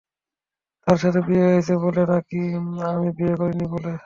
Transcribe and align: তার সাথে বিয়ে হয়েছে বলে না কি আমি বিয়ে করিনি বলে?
তার 0.87 0.97
সাথে 1.03 1.19
বিয়ে 1.27 1.45
হয়েছে 1.49 1.73
বলে 1.83 2.03
না 2.05 2.17
কি 2.27 2.39
আমি 2.89 3.09
বিয়ে 3.17 3.33
করিনি 3.39 3.65
বলে? 3.73 3.91